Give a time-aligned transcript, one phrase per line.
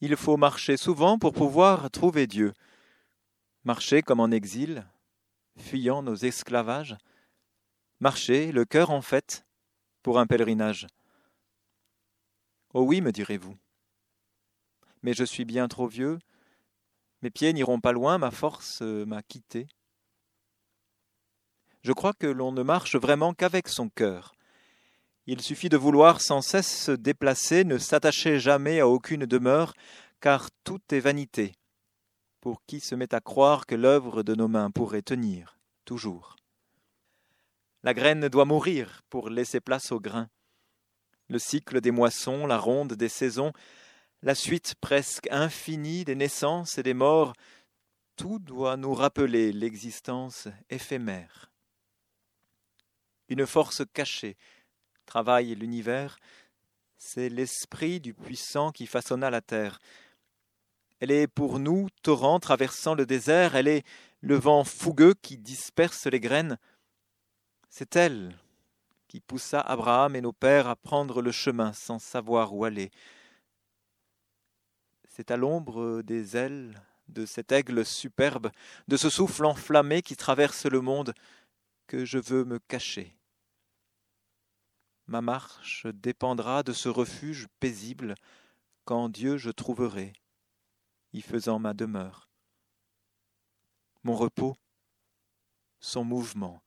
[0.00, 2.54] Il faut marcher souvent pour pouvoir trouver Dieu.
[3.64, 4.86] Marcher comme en exil,
[5.58, 6.96] fuyant nos esclavages.
[8.00, 9.44] Marcher, le cœur en fête,
[10.02, 10.86] pour un pèlerinage.
[12.72, 13.56] Oh oui, me direz-vous.
[15.02, 16.18] Mais je suis bien trop vieux,
[17.22, 19.68] mes pieds n'iront pas loin, ma force m'a quitté.
[21.82, 24.34] Je crois que l'on ne marche vraiment qu'avec son cœur.
[25.26, 29.74] Il suffit de vouloir sans cesse se déplacer, ne s'attacher jamais à aucune demeure,
[30.20, 31.52] car tout est vanité,
[32.40, 36.36] pour qui se met à croire que l'œuvre de nos mains pourrait tenir toujours?
[37.82, 40.28] La graine doit mourir pour laisser place au grain.
[41.28, 43.52] Le cycle des moissons, la ronde des saisons,
[44.22, 47.32] la suite presque infinie des naissances et des morts,
[48.16, 51.50] tout doit nous rappeler l'existence éphémère.
[53.28, 54.36] Une force cachée
[55.10, 56.20] travaille l'univers,
[56.96, 59.80] c'est l'esprit du puissant qui façonna la terre.
[61.00, 63.84] Elle est pour nous torrent traversant le désert, elle est
[64.20, 66.58] le vent fougueux qui disperse les graines.
[67.68, 68.38] C'est elle
[69.08, 72.92] qui poussa Abraham et nos pères à prendre le chemin sans savoir où aller.
[75.08, 78.52] C'est à l'ombre des ailes de cet aigle superbe,
[78.86, 81.14] de ce souffle enflammé qui traverse le monde,
[81.88, 83.16] que je veux me cacher.
[85.10, 88.14] Ma marche dépendra de ce refuge paisible
[88.84, 90.12] quand Dieu je trouverai,
[91.12, 92.28] y faisant ma demeure.
[94.04, 94.56] Mon repos,
[95.80, 96.62] son mouvement,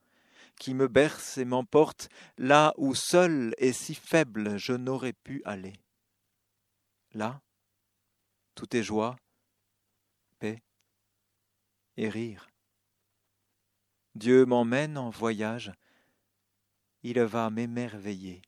[0.59, 5.79] qui me berce et m'emporte là où seul et si faible je n'aurais pu aller.
[7.13, 7.41] Là,
[8.55, 9.15] tout est joie,
[10.39, 10.61] paix
[11.95, 12.49] et rire.
[14.15, 15.71] Dieu m'emmène en voyage,
[17.03, 18.41] il va m'émerveiller.